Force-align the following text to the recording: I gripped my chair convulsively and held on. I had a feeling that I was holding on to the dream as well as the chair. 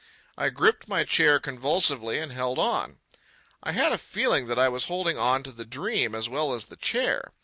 I 0.35 0.49
gripped 0.49 0.87
my 0.87 1.03
chair 1.03 1.39
convulsively 1.39 2.17
and 2.17 2.31
held 2.31 2.57
on. 2.57 2.97
I 3.61 3.73
had 3.73 3.91
a 3.91 3.99
feeling 3.99 4.47
that 4.47 4.57
I 4.57 4.67
was 4.67 4.85
holding 4.85 5.15
on 5.19 5.43
to 5.43 5.51
the 5.51 5.63
dream 5.63 6.15
as 6.15 6.27
well 6.27 6.53
as 6.55 6.65
the 6.65 6.75
chair. 6.75 7.31